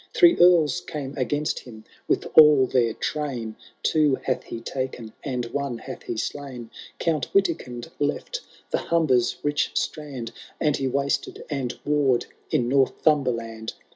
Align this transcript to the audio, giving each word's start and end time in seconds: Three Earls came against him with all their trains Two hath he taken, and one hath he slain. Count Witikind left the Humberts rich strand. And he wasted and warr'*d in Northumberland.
Three 0.15 0.35
Earls 0.39 0.81
came 0.81 1.13
against 1.15 1.59
him 1.59 1.83
with 2.07 2.25
all 2.33 2.65
their 2.65 2.91
trains 2.95 3.53
Two 3.83 4.15
hath 4.23 4.45
he 4.45 4.59
taken, 4.59 5.13
and 5.23 5.45
one 5.53 5.77
hath 5.77 6.01
he 6.01 6.17
slain. 6.17 6.71
Count 6.97 7.31
Witikind 7.35 7.91
left 7.99 8.41
the 8.71 8.79
Humberts 8.79 9.35
rich 9.43 9.69
strand. 9.75 10.31
And 10.59 10.75
he 10.75 10.87
wasted 10.87 11.43
and 11.51 11.77
warr'*d 11.85 12.25
in 12.49 12.67
Northumberland. 12.67 13.73